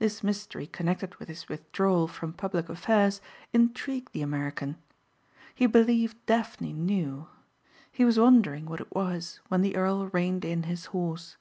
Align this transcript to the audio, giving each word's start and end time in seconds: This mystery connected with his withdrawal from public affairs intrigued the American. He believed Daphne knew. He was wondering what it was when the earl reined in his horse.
This 0.00 0.24
mystery 0.24 0.66
connected 0.66 1.14
with 1.20 1.28
his 1.28 1.48
withdrawal 1.48 2.08
from 2.08 2.32
public 2.32 2.68
affairs 2.68 3.20
intrigued 3.52 4.12
the 4.12 4.20
American. 4.20 4.74
He 5.54 5.68
believed 5.68 6.16
Daphne 6.26 6.72
knew. 6.72 7.28
He 7.92 8.04
was 8.04 8.18
wondering 8.18 8.66
what 8.66 8.80
it 8.80 8.92
was 8.92 9.38
when 9.46 9.62
the 9.62 9.76
earl 9.76 10.08
reined 10.08 10.44
in 10.44 10.64
his 10.64 10.86
horse. 10.86 11.36